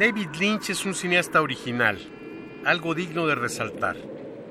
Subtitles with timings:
[0.00, 1.98] David Lynch es un cineasta original,
[2.64, 3.98] algo digno de resaltar.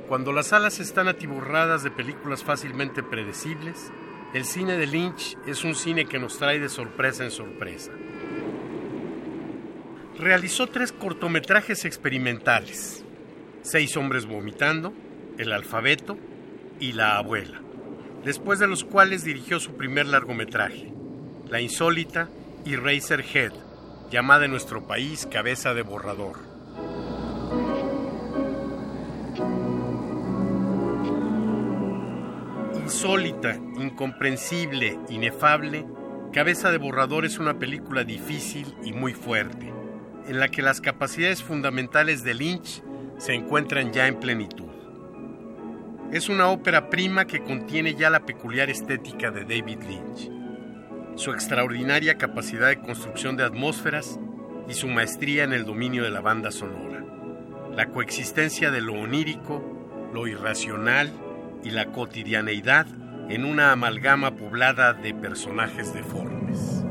[0.07, 3.91] Cuando las salas están atiborradas de películas fácilmente predecibles,
[4.35, 7.91] el cine de Lynch es un cine que nos trae de sorpresa en sorpresa.
[10.19, 13.03] Realizó tres cortometrajes experimentales,
[13.63, 14.93] Seis hombres vomitando,
[15.39, 16.15] El alfabeto
[16.79, 17.59] y La abuela,
[18.23, 20.93] después de los cuales dirigió su primer largometraje,
[21.49, 22.29] La insólita
[22.65, 23.68] y Razorhead,
[24.09, 26.37] llamada en nuestro país cabeza de borrador.
[32.75, 35.85] Insólita, incomprensible, inefable,
[36.33, 39.73] Cabeza de Borrador es una película difícil y muy fuerte,
[40.27, 42.83] en la que las capacidades fundamentales de Lynch
[43.17, 44.69] se encuentran ya en plenitud.
[46.11, 50.38] Es una ópera prima que contiene ya la peculiar estética de David Lynch
[51.19, 54.17] su extraordinaria capacidad de construcción de atmósferas
[54.69, 57.03] y su maestría en el dominio de la banda sonora,
[57.75, 59.61] la coexistencia de lo onírico,
[60.13, 61.11] lo irracional
[61.61, 62.87] y la cotidianeidad
[63.27, 66.85] en una amalgama poblada de personajes deformes.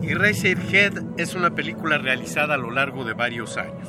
[0.00, 3.88] Eraserhead es una película realizada a lo largo de varios años,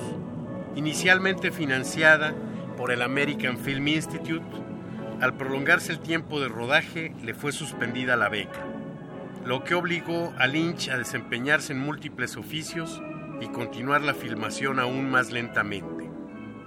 [0.75, 2.33] inicialmente financiada
[2.77, 4.60] por el American Film Institute
[5.21, 8.65] al prolongarse el tiempo de rodaje, le fue suspendida la beca,
[9.45, 13.01] lo que obligó a Lynch a desempeñarse en múltiples oficios
[13.39, 16.09] y continuar la filmación aún más lentamente.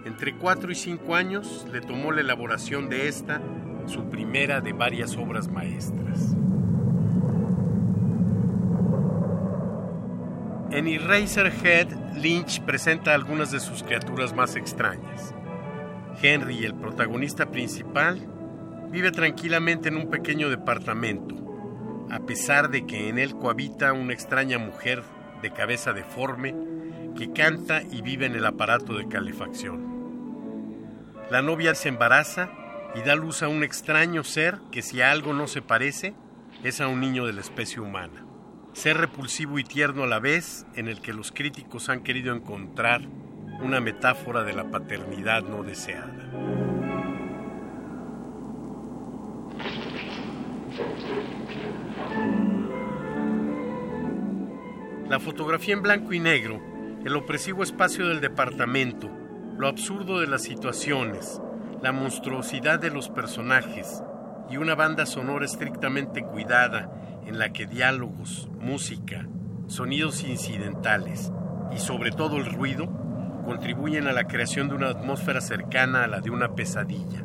[0.05, 3.41] Entre cuatro y cinco años le tomó la elaboración de esta,
[3.87, 6.37] su primera de varias obras maestras.
[10.71, 15.35] En Eraserhead, Lynch presenta algunas de sus criaturas más extrañas.
[16.23, 18.34] Henry, el protagonista principal,
[18.95, 21.35] vive tranquilamente en un pequeño departamento,
[22.11, 25.03] a pesar de que en él cohabita una extraña mujer
[25.43, 26.55] de cabeza deforme
[27.19, 29.83] que canta y vive en el aparato de calefacción.
[31.29, 32.53] La novia se embaraza
[32.95, 36.15] y da luz a un extraño ser que si a algo no se parece,
[36.63, 38.25] es a un niño de la especie humana.
[38.75, 43.01] Ser repulsivo y tierno a la vez en el que los críticos han querido encontrar
[43.61, 46.64] una metáfora de la paternidad no deseada.
[55.09, 56.61] La fotografía en blanco y negro,
[57.05, 59.09] el opresivo espacio del departamento,
[59.57, 61.41] lo absurdo de las situaciones,
[61.81, 64.03] la monstruosidad de los personajes
[64.51, 66.91] y una banda sonora estrictamente cuidada
[67.25, 69.29] en la que diálogos, música,
[69.69, 71.31] sonidos incidentales
[71.73, 72.89] y sobre todo el ruido
[73.45, 77.25] contribuyen a la creación de una atmósfera cercana a la de una pesadilla,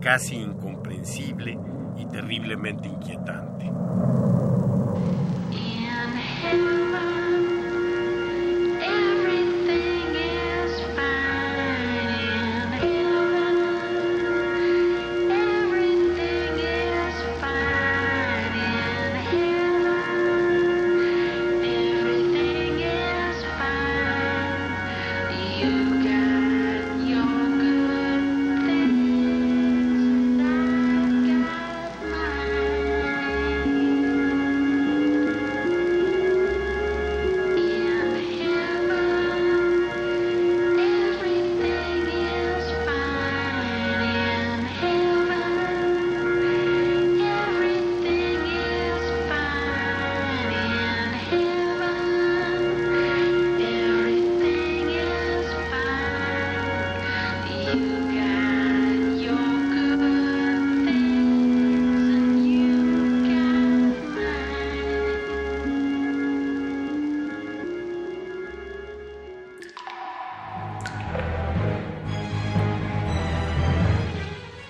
[0.00, 1.58] casi incomprensible
[1.96, 3.70] y terriblemente inquietante.